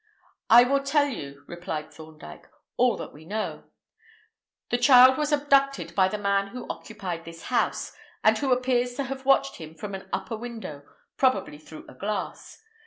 [0.49, 3.65] "I will tell you." replied Thorndyke, "all that we know.
[4.71, 9.03] The child was abducted by the man who occupied this house, and who appears to
[9.03, 10.81] have watched him from an upper window,
[11.17, 12.63] probably through a glass.